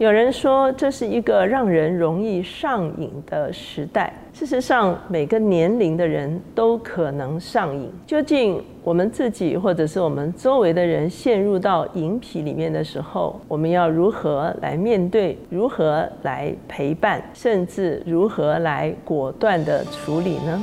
[0.00, 4.10] 有人说这是一个让人容易上瘾的时代。
[4.32, 7.92] 事实上，每个年龄的人都可能上瘾。
[8.06, 15.36] 究竟我们自己或者是我们周围的人陷入到瘾癖里面的时候，我们要如何来面对？
[15.50, 17.22] 如何来陪伴？
[17.34, 20.62] 甚至如何来果断的处理呢？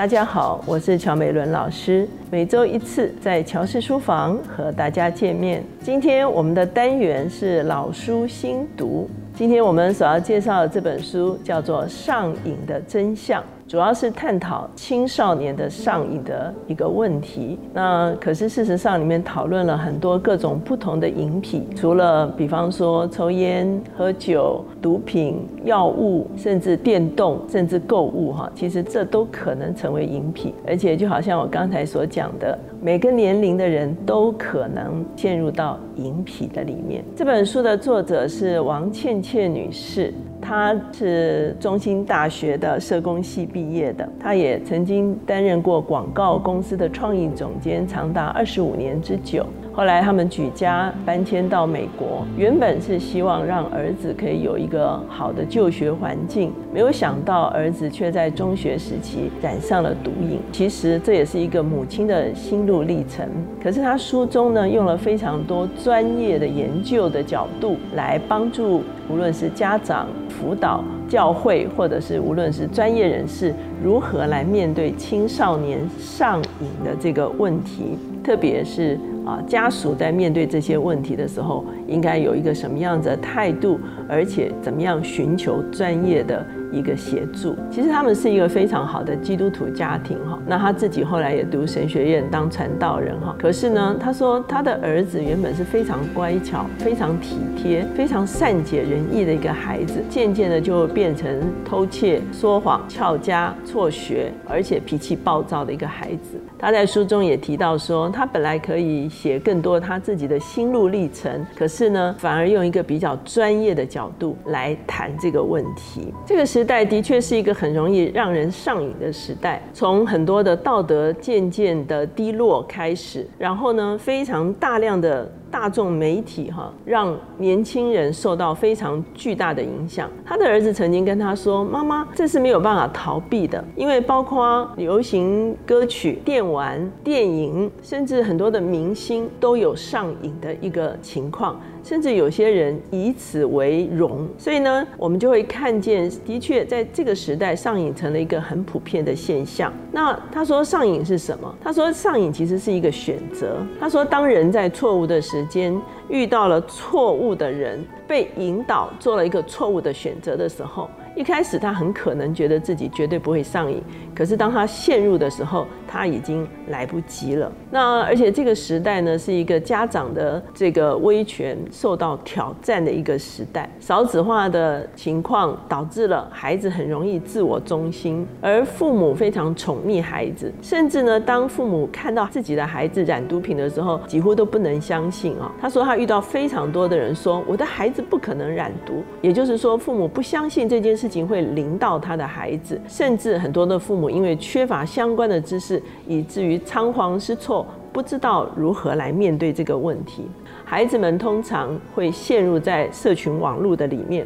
[0.00, 5.64] 大家好，我是乔美伦老师，每周一次在乔氏书房和大家见面。
[5.82, 13.42] 今天我们的单元是老书新读，今天我们所要介绍的这本书叫做《上瘾的真相》。
[13.66, 17.56] 主要是探讨青少年的上瘾的一个问题。
[17.72, 30.52] 那可是事实上，里面讨论了很多各种不同的饮品，除了比方说抽烟、喝酒、毒品、药物，甚至电动，甚至购物，哈，其实这都可能成为饮品。
[30.66, 37.02] 而且就好像我刚才所讲讲的，每个年龄的人都可能陷入到银皮的里面。
[37.16, 40.12] 这本书的作者是王倩倩女士。
[40.42, 49.46] 她是中兴大学的社工系毕业的，她也曾经担任过广告公司的创意总监，长达二十五年之久。
[49.80, 60.38] 后来他们举家搬迁到美国，原本是希望让儿子可以有一个好的就学环境，没有想到儿子却在中学时期染上了毒瘾。
[60.52, 63.26] 其实这也是一个母亲的心路历程。
[63.62, 78.98] 可是他书中呢，用了非常多专业的研究的角度来帮助，无论是家长、辅导、教会，或者是无论是专业人士，如何来面对青少年上瘾的这个问题，特别是。
[79.26, 86.44] 啊，家属在面对这些问题的时候，应该有一个什么样的态度，而且怎么样寻求专业的。
[86.72, 90.38] 一个协助，其实他们是一个非常好的基督徒家庭哈。
[90.46, 93.34] 那他自己后来也读神学院当传道人哈。
[93.36, 101.28] 可是呢，他说他的儿子原本是非常乖巧、非常体贴、非常善解人意的一个孩子，渐渐的就变成
[101.64, 106.38] 偷窃、说谎、翘家、辍学，而且脾气暴躁的一个孩子。
[106.56, 116.12] 他在书中也提到说，他本来可以写更多他自己的心路历程，可是呢，反而用一个比较专业的角度来谈这个问题。
[116.26, 116.50] 这个。
[116.50, 125.30] 时代的确是一个很容易让人上瘾的时代，从很多的道德渐渐的低落开始，然后呢，非常大量的。
[125.50, 130.08] 大众媒体哈，让年轻人受到非常巨大的影响。
[130.24, 144.28] 他的儿子曾经跟他说：“妈妈，这是没有办法逃避的，因为包括流行歌曲、电玩、电影，甚至很多的明星都有上瘾的一个情况，甚至有些人以此为荣。
[144.38, 149.72] 所以呢，我们就会看见，的确在这个时代，上瘾成了一个很普遍的现象。
[149.90, 151.52] 那他说上瘾是什么？
[151.62, 153.56] 他说上瘾其实是一个选择。
[153.80, 155.80] 他说当人在错误的时，时间
[156.10, 160.90] 遇到了错误的人，被引导做了一个错误的选择的时候。
[161.20, 163.82] 一开始他很可能觉得自己绝对不会上瘾，
[164.14, 167.52] 可是当他陷入的时候，他已经来不及了。
[167.70, 185.52] 那而且这个时代呢，是一个家长的这个威权受到挑战的一个时代，少子化的情况导致了孩子很容易自我中心，而父母非常宠溺孩子，甚至呢，当父母看到自己的孩子染毒品的时候，几乎都不能相信啊。
[185.60, 190.96] 他说他遇到非常多的人说，我的孩子不可能染毒，也就是说，父母不相信这件。
[191.00, 200.24] 事情会临到他的孩子，甚至很多的父母因为缺乏相关的知识，以至于仓皇失措，不知道如何来面对这个问题。
[200.64, 204.24] 孩子们通常会陷入在社群网络的里面，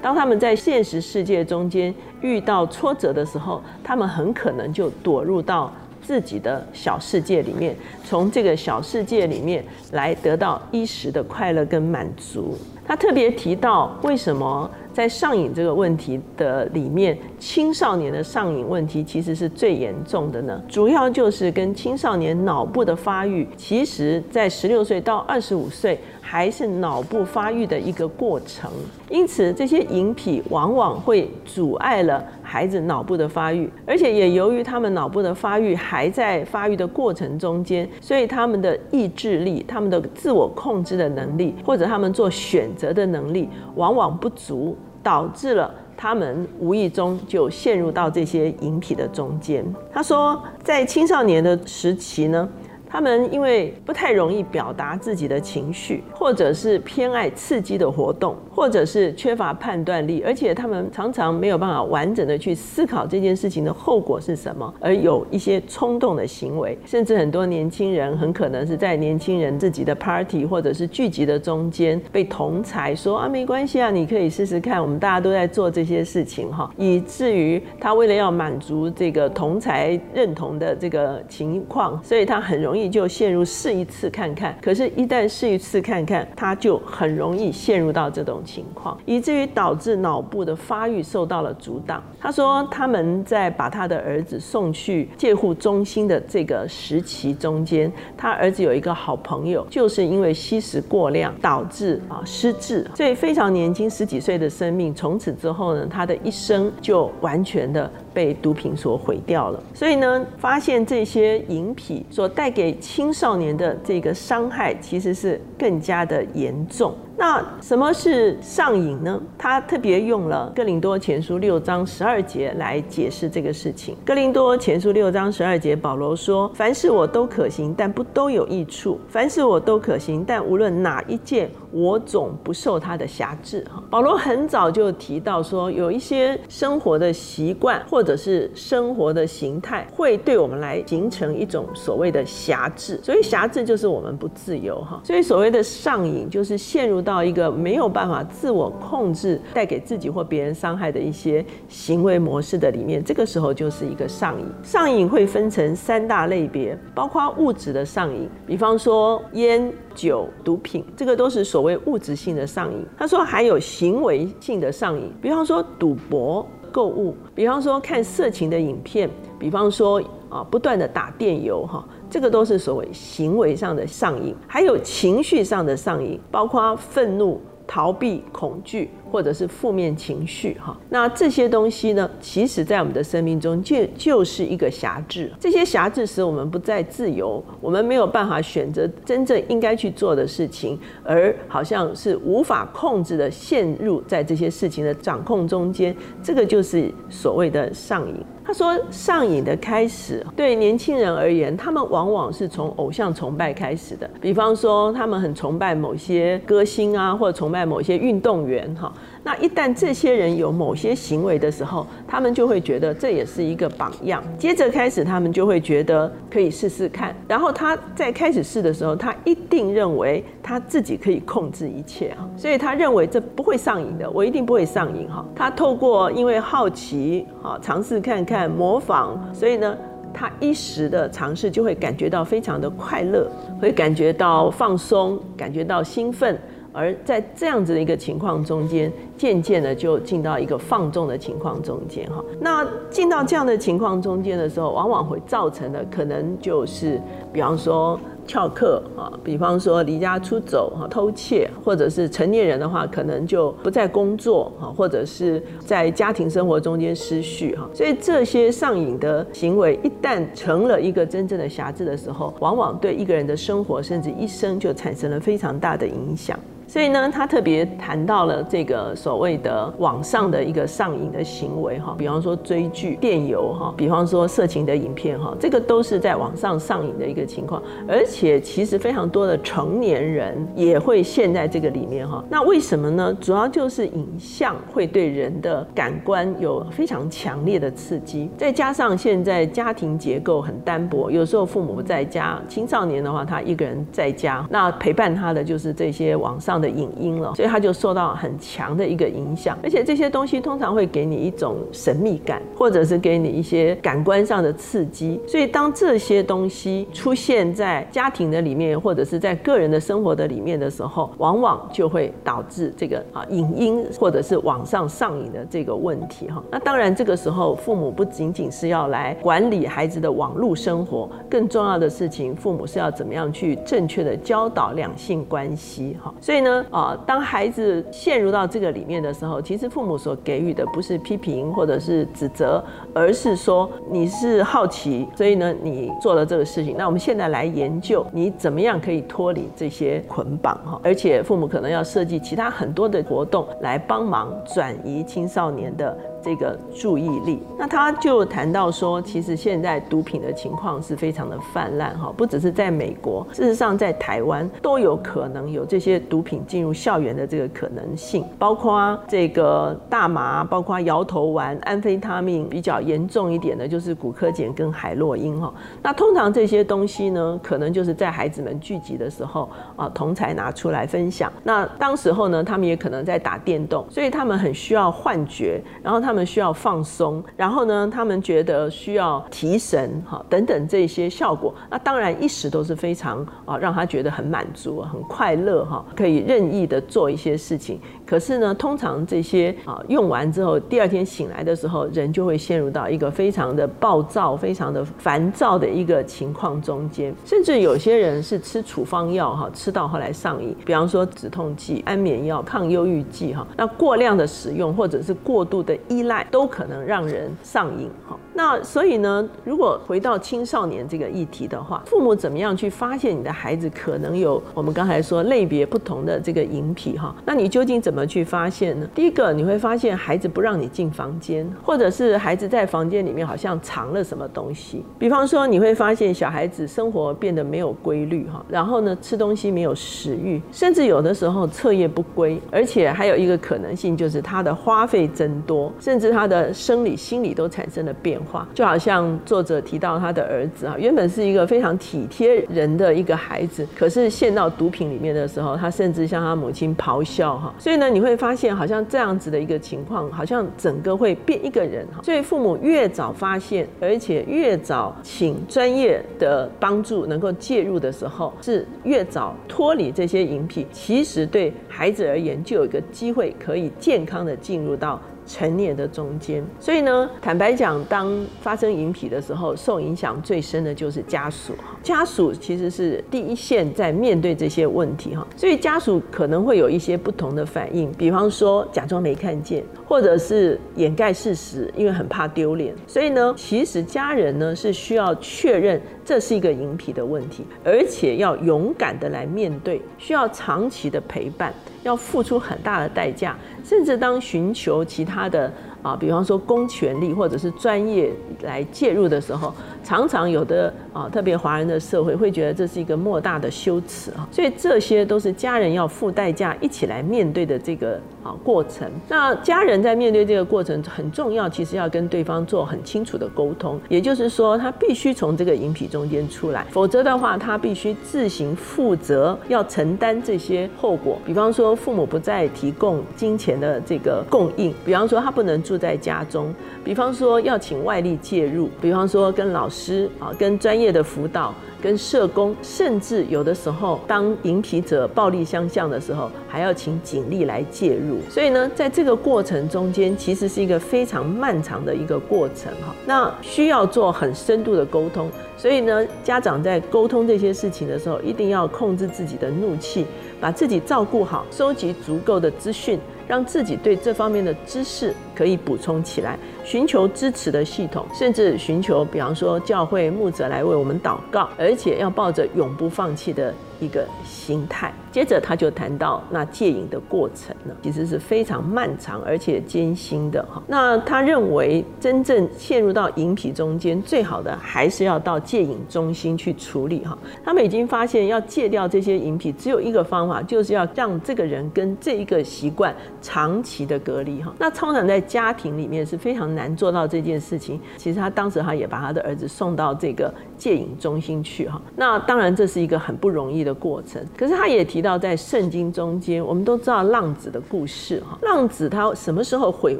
[0.00, 12.56] 当他们在现实世界中间遇到挫折的时候，他们很可能就躲入到自己的小世界里面，从这个小世界里面来得到一时的快乐跟满足。
[12.84, 14.70] 他特别提到为什么。
[14.92, 20.62] 在上瘾这个问题的里面，青少年的上瘾问题其实是最严重的呢。
[20.68, 28.70] 主要就是跟青少年脑部的发育，其实在十六岁到二十五岁还是脑部发育的一个过程。
[29.08, 44.76] 因此，这些饮品往往会阻碍了孩子脑部的发育，而且也由于他们脑部的发育还在发育的过程中间，所以他们的意志力、他们的自我控制的能力，或者他们做选择的能力，往往不足。
[45.04, 49.64] 导致了他们无意中就陷入到这些饮品的中间。
[49.92, 52.48] 他说，在青少年的时期呢。
[52.92, 84.56] 他们因为不太容易表达自己的情绪，或者是偏爱刺激的活动，或者是缺乏判断力，而且他们常常没有办法完整的去思考这件事情的后果是什么，而有一些冲动的行为，甚至很多年轻人很可能是在年轻人自己的 party 或者是聚集的中间被同才说啊没关系啊，你可以试试看，我们大家都在做这些事情哈，以至于他为了要满足这个同才认同的这个情况，所以他很容易就陷入试一次看看。
[84.62, 92.02] 可是，一旦试一次看看，他就很容易陷入到这种情况，以至于导致脑部的发育受到了阻挡。
[92.20, 107.90] 他说，他们在把他的儿子送去介护中心的这个时期中间，他儿子有一个好朋友，就是因为吸食过量导致啊失智，所以非常年轻十几岁的生命，从此之后呢，他的一生就完全的。
[108.14, 116.94] 被毒品所毁掉了，所以呢，发现这些饮品所带给青少年的这个伤害，其实是更加的严重。
[117.22, 119.22] 那什么是上瘾呢？
[119.38, 123.94] 他特别用了《哥林多前书》六章十二节来解释这个事情。
[124.04, 142.98] 《哥林多前书》六章十二节，保罗说：“凡事我都可行，但不都有益处；凡事我都可行，但无论哪一件，我总不受他的辖制。”哈，保罗很早就提到说，有一些生活的习惯或者是生活的形态，会对我们来形成一种所谓的辖制。
[143.00, 145.00] 所以辖制就是我们不自由哈。
[145.04, 147.00] 所以所谓的上瘾，就是陷入。
[147.02, 154.46] 到到一个没有办法自我控制、带给自己或别人伤害的一些行为模式的里面，这个时候就是一个上瘾。
[154.62, 162.82] 上瘾会分成三大类别，包括物质的上瘾，比方说烟、酒、毒品，这个都是所谓物质性的上瘾。
[162.96, 170.00] 他说还有行为性的上瘾，比方说赌博、购物，比方说看色情的影片，比方说
[170.30, 171.86] 啊不断的打电游哈。
[172.12, 178.90] 这个都是所谓行为上的上瘾，还有情绪上的上瘾，包括愤怒、逃避、恐惧。
[179.12, 185.30] 或者是负面情绪哈，那这些东西呢，其实在我们的生命中就就是一个辖制。
[185.38, 195.94] 这些辖制使我们不再自由，我们没有办法选择真正应该去做的事情，而好像是无法控制的陷入在这些事情的掌控中间。
[196.22, 198.14] 这个就是所谓的上瘾。
[198.44, 204.10] 他说，上瘾的开始对年轻人而言，他们往往是从偶像崇拜开始的。
[204.20, 208.92] 比方说，他们很崇拜某些歌星啊，或者崇拜某些运动员哈。
[209.24, 214.22] 那一旦这些人有某些行为的时候，他们就会觉得这也是一个榜样。
[214.36, 217.14] 接着开始，他们就会觉得可以试试看。
[217.28, 225.24] 然后他在开始试的时候，他一定认为他自己可以控制一切啊，所以他认为这不会上瘾的，我一定不会上瘾哈。
[225.34, 229.76] 他透过因为好奇啊，尝试看看模仿，所以呢，
[230.12, 236.38] 他一时的尝试就会感觉到非常的快乐，会感觉到放松，感觉到兴奋。
[236.72, 242.24] 而在这样子的一个情况中间，渐渐的就进到一个放纵的情况中间哈。
[242.40, 247.00] 那进到这样的情况中间的时候，往往会造成的可能就是，
[247.32, 257.68] 比方说翘课啊，比方说离家出走哈，偷窃，或者是成年人的话，可能就不再工作哈，或者是在家庭生活中间失序哈。
[257.74, 266.38] 所以这些上瘾的行为一旦成了一个真正的瑕疵的时候，往往对一个人的生活甚至一生就产生了非常大的影响。
[266.72, 282.24] 所以呢，他特别谈到了这个所谓的网上的一个上瘾的行为哈，比方说追剧、电游哈，比方说色情的影片哈，这个都是在网上上瘾的一个情况，而且其实非常多的成年人也会陷在这个里面哈。
[282.30, 283.14] 那为什么呢？
[283.20, 296.61] 主要就是影像会对人的感官有非常强烈的刺激，再加上现在家庭结构很单薄，有时候父母不在家，青少年的话他一个人在家，那陪伴他的就是这些网上。
[296.62, 305.20] 的影音了，所以他就受到很强的一个影响，而且这些东西通常会给你一种神秘感，或者是给你一些感官上的刺激。
[305.26, 316.42] 所以当这些东西出现在家庭的里面，或者是在个人的生活的里面的时候，往往就会导致这个啊影音或者是网上上瘾的这个问题哈。
[316.50, 326.12] 那当然，这个时候父母不仅仅是要来管理孩子的网络生活，更重要的事情，父母是要怎么样去正确的教导两性关系哈。
[326.20, 326.51] 所以呢。
[326.70, 336.74] 啊，当孩子陷入到这个里面的时候，其实父母所给予的不是批评或者是指责，而是说你是好奇，所以呢，你做了这个事情。
[336.76, 345.96] 那我们现在来研究你怎么样可以脱离这些捆绑哈，而且父母可能要设计其他很多的活动来帮忙转移青少年的。
[346.22, 347.42] 这个注意力。
[347.58, 365.52] 那他就谈到说，其实现在毒品的情况是非常的泛滥哈，不只是在美国，事实上在台湾都有可能有这些毒品进入校园的这个可能性，包括这个大麻，包括摇头丸、安非他命，比较严重一点的就是古柯碱跟海洛因哈。
[365.82, 371.32] 那通常这些东西呢，可能就是在孩子们聚集的时候啊，同才拿出来分享。
[371.42, 381.54] 那当时候呢，他们也可能在打电动，所以他们很需要幻觉，然后他他们需要放松，然后呢，他们觉得需要提神哈等等这些效果。
[381.70, 387.80] 那当然一时都是非常啊，让他觉得很满足、很快乐哈，可以任意的做一些事情。
[388.04, 397.14] 可是呢，通常这些啊用完之后，第二天醒来的时候，人就会陷入到一个非常的暴躁、非常的烦躁的一个情况中间。
[397.24, 403.46] 甚至有些人是吃处方药哈，吃到后来上瘾，比方说止痛剂、安眠药、抗忧郁剂哈。
[403.56, 408.18] 那过量的使用或者是过度的依依赖，都可能让人上瘾哈。
[408.34, 417.14] 那所以呢，如果回到青少年这个议题的话，父母怎么样去发现你的孩子可能有我们刚才说类别不同的这个饮品哈？
[417.24, 418.86] 那你究竟怎么去发现呢？
[418.94, 424.84] 第一个，你会发现孩子不让你进房间，或者是孩子在房间里面好像藏了什么东西。
[424.98, 438.18] 比方说，你会发现小孩子生活变得没有规律哈，然后呢，吃东西没有食欲，甚至有的时候彻夜不归，而且还有一个可能性就是他的花费增多，甚至他的生理、心理都产生了变。
[438.22, 447.52] 化就好像作者提到他的儿子啊，原本是一个非常体贴人的一个孩子，可是陷到毒品里面的时候，他甚至向他母亲咆哮哈。
[447.58, 452.00] 所以呢，你会发现好像这样子的一个情况，好像整个会变一个人哈。
[452.02, 464.98] 所以父母越早发现，而且越早请专业的帮助能够介入的时候，是越早脱离这些饮品，其实对孩子而言就有一个机会可以健康的进入到。
[465.26, 471.78] 成年的中间，所以呢，坦白讲，当发生引起的时候，受影响最深的就是家属哈。
[471.82, 482.74] 家属其实是第一线在面对这些问题哈，所以家属可能会有一些不同的反应，比方说假装没看见，或者是掩盖事实，因为很怕丢脸。
[482.86, 491.52] 所以呢，其实家人呢是需要确认这是一个引皮的问题，而且要勇敢的来面对，需要长期的陪伴。
[491.82, 498.12] 要付出很大的代价，甚至当寻求其他的啊，比方说公权力或者是专业
[498.42, 508.00] 来介入的时候，常常有的啊，特别华人的社会会觉得这是一个莫大的羞耻啊，所以这些都是家人要付代价一起来面对的这个。
[508.22, 508.88] 啊，过程。
[509.08, 513.80] 那家人在面对这个过程很重要，其实要跟对方做很清楚的沟通。
[513.88, 521.18] 也就是说，他必须从这个饮品中间出来，否则的话，他必须自行负责，要承担这些后果。
[521.26, 526.52] 比方说，父母不再提供金钱的这个供应；比方说，他不能住在家中；
[526.84, 531.54] 比方说，要请外力介入；比方说，跟老师啊，跟专业的辅导。
[531.82, 538.20] 跟社工，甚至有的时候，当引皮者暴力相向的时候，还要请警力来介入。
[538.30, 542.94] 所以呢，在这个过程中间，其实是一个非常漫长的一个过程哈。
[543.04, 545.28] 那需要做很深度的沟通。
[545.56, 550.06] 所以呢，家长在沟通这些事情的时候，一定要控制自己的怒气，
[550.40, 552.96] 把自己照顾好，收集足够的资讯。
[553.26, 564.92] 让自己对这方面的知识可以补充起来，寻求支持的系统，甚至寻求，比方说教会牧者来为我们祷告，而且要抱着永不放弃的一个心态。
[565.10, 570.62] 接着他就谈到那戒瘾的过程呢，其实是非常漫长而且艰辛的哈。
[570.66, 577.16] 那他认为真正陷入到瘾皮中间，最好的还是要到戒瘾中心去处理哈。
[577.44, 584.54] 他们已经发现要戒掉这些瘾皮，只有一个方法，就是要让这个人跟这一个习惯长期的隔离哈。
[584.58, 587.78] 那通常在家庭里面是非常难做到这件事情。
[587.98, 591.80] 其实他当时他也把他的儿子送到这个戒瘾中心去哈。
[591.96, 595.02] 那当然这是一个很不容易的过程，可是他也提。
[595.02, 598.38] 到在圣经中间，我们都知道浪子的故事哈。
[598.42, 599.98] 浪子他什么时候悔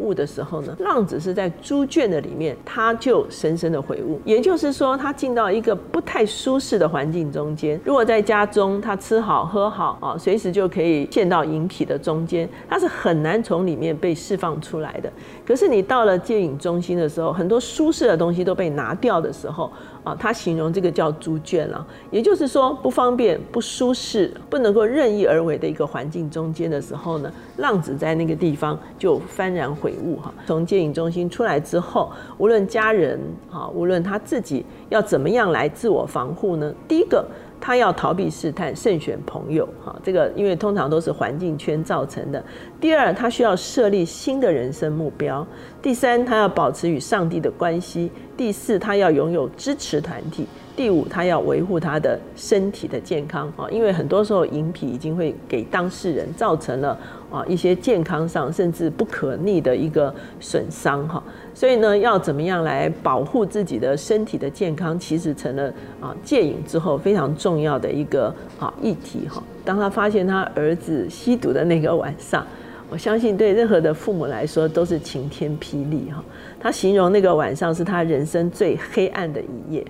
[0.00, 0.74] 悟的时候呢？
[0.80, 4.20] 浪子是在猪圈的里面，他就深深的悔悟。
[4.24, 7.80] 也就是说，他进到一个不太舒适的环境中间。
[7.84, 15.08] 如果在家中，他吃好喝好啊，随时就可以陷到饮品的中间，他是很难从里面被释放出来的。
[15.46, 19.70] 可是你到了戒瘾中心的时候，很多舒适的东西都被拿掉的时候。
[20.04, 30.32] 啊，他形容这个叫猪圈了，也就是说不方便、不舒适、不能够任意而为的一个环境中间的时候呢，浪子在那个地方就幡然悔悟哈。
[30.46, 33.18] 从戒瘾中心出来之后，无论家人
[33.50, 36.72] 啊，无论他自己要怎么样来自我防护呢？
[36.86, 37.26] 第一个。
[37.60, 39.68] 他要逃避试探，慎选朋友。
[39.84, 42.40] 哈，这个因为通常都是环境圈造成的。
[42.80, 45.44] 第二，他需要设立新的人生目标。
[45.82, 48.08] 第三，他要保持与上帝的关系。
[48.36, 50.46] 第四，他要拥有支持团体。
[50.76, 56.96] 第五，他要维护他的身体的健康啊，因为很多时候饮品已经会给当事人造成了
[57.32, 61.20] 啊一些健康上甚至不可逆的一个损伤哈，
[61.52, 65.64] 所以呢，要怎么样来保护自己的身体的健康，其实成了
[66.00, 69.42] 啊戒瘾之后非常重要的一个啊议题哈。
[69.64, 72.46] 当他发现他儿子吸毒的那个晚上，
[72.90, 76.24] 我相信对任何的父母来说都是晴天霹雳哈。
[76.60, 79.84] 他形容那个晚上是他人生最黑暗的一夜。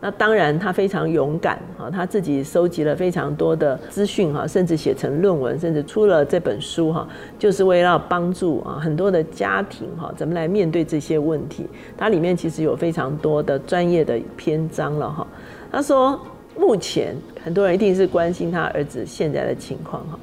[0.00, 11.66] 那当然，他非常勇敢哈，他自己收集了非常多的资讯哈，甚至写成论文，甚至出了这本书哈，就是为了帮助啊很多的家庭哈，怎么来面对这些问题。
[11.96, 15.26] 它里面其实有非常多的专业的篇章了哈。
[15.72, 16.20] 他说，
[16.56, 20.16] 目前很多人一定是关心他儿子现在的情况哈，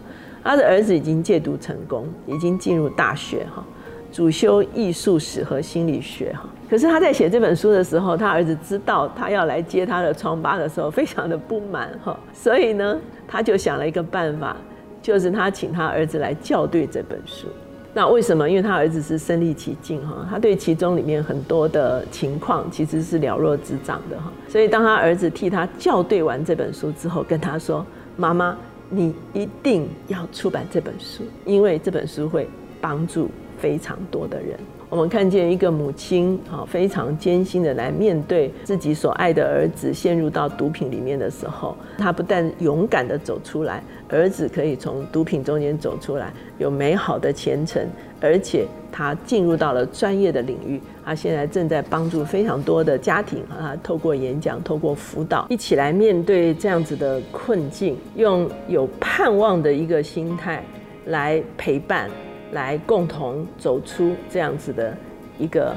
[0.46, 3.64] 他的儿子已经戒毒成功，已经进入大学哈。
[4.12, 12.98] 主修艺术史和心理学哈，可是他在写这本书的时候，他儿子知道他要来接他的疮疤的时候，非常的不满哈，所以呢，
[13.28, 14.56] 他就想了一个办法，
[15.02, 17.48] 就是他请他儿子来校对这本书。
[17.94, 18.50] 那为什么？
[18.50, 27.86] 因为他儿子是身历其境哈，他对其中里面很多的情况其实是了若指掌的哈，所以当他儿子替他校对完这本书之后，跟他说
[28.16, 28.56] ：“妈妈，
[28.90, 32.48] 你一定要出版这本书，因为这本书会
[32.80, 47.84] 帮助。”非常多的人，我们看见一个母亲，哈，非常艰辛的来面对自己所爱的儿子陷入到毒品里面的时候，她不但勇敢的走出来，儿子可以从毒品中间走出来，有美好的前程，
[48.22, 60.64] 而且他进入到了专业的领域，他现在正在帮助非常多的家庭啊，透过演讲，透过辅导，一起来面对这样子的困境，用有盼望的一个心态
[61.08, 62.10] 来陪伴。
[62.56, 64.98] 来共同走出这样子的
[65.38, 65.76] 一个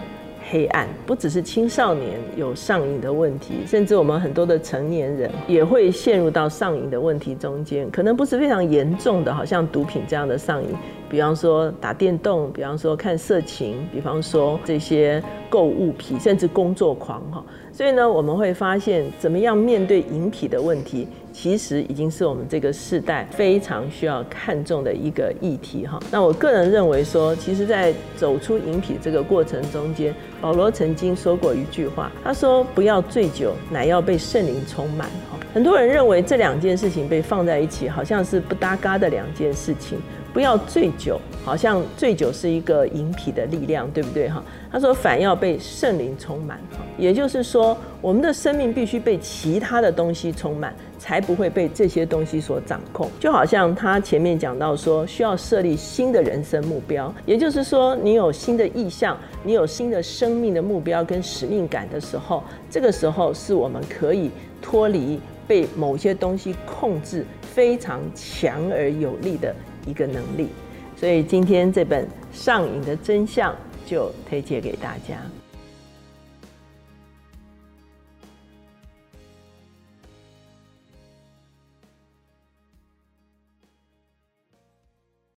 [0.49, 10.69] 黑暗，不只是青少年有上瘾的问题，甚至我们很多的成年人也会陷入到上瘾的问题中间，可能不是非常严重的，好像毒品这样的上瘾，
[11.11, 17.45] 比方说打电动，比方说看色情，比方说这些购物癖，甚至工作狂哈。
[17.73, 21.07] 所以呢，我们会发现，怎么样面对饮品的问题。
[21.31, 26.01] 其实已经是我们这个世代非常需要看重的一个议题哈。
[26.11, 40.01] 那我个人认为说，其实，在走出饮品这个过程中间，保罗曾经说过一句话，他说：“不要醉酒，乃要被圣灵充满。”哈，很多人认为这两件事情被放在一起，好像是不搭嘎的两件事情。
[40.33, 44.43] 不要醉酒，好像醉酒是一个饮品的力量，对不对哈？
[44.71, 46.61] 他说反要被圣灵充满，
[46.99, 53.11] 也就是说，我们的生命必须被其他的东西充满，才不会被这些东西所掌控。
[53.19, 69.55] 就好像他前面讲到说，需要设立新的人生目标，也就是说，你有新的意向，你有新的生命的目标跟使命感的时候，这个时候是我们可以脱离被某些东西控制，非常强而有力的。
[69.87, 70.49] 一个能力，
[70.97, 73.53] 所以今天这本《上瘾的真相》
[73.91, 75.17] 就推荐给大家。